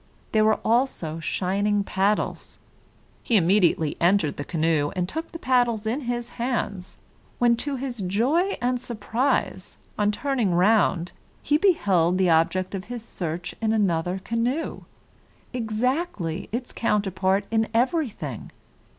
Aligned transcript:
There 0.31 0.43
were 0.45 0.59
also 0.65 1.19
shining 1.19 1.83
paddles. 1.83 2.57
He 3.21 3.35
immediately 3.37 3.97
entered 4.01 4.37
the 4.37 4.43
canoe, 4.43 4.91
and 4.95 5.07
took 5.07 5.31
the 5.31 5.37
paddles 5.37 5.85
in 5.85 6.01
his 6.09 6.27
hands, 6.41 6.97
when, 7.37 7.55
to 7.57 7.75
his 7.75 7.99
joy 7.99 8.57
and 8.59 8.81
surprise, 8.81 9.77
on 9.99 10.11
turning 10.11 10.55
round 10.55 11.11
he 11.43 11.55
beheld 11.59 12.17
the 12.17 12.31
object 12.31 12.73
of 12.73 12.85
his 12.85 13.03
search 13.05 13.53
in 13.61 13.73
another 13.73 14.19
canoe, 14.25 14.85
exactly 15.53 16.49
its 16.51 16.73
counterpart 16.73 17.45
in 17.51 17.67
everything. 17.71 18.51